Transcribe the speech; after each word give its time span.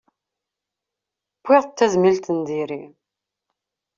Wwiɣ-d 1.43 1.71
tazmilt 1.77 2.27
n 2.35 2.39
diri. 2.47 2.83